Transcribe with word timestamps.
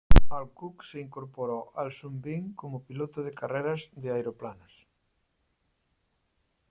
Alcock 0.31 0.81
se 0.81 0.99
incorporó 0.99 1.71
a 1.77 1.91
Sunbeam 1.91 2.53
como 2.55 2.81
piloto 2.83 3.21
de 3.21 3.35
carreras 3.35 3.91
de 3.95 4.11
aeroplanos. 4.11 4.87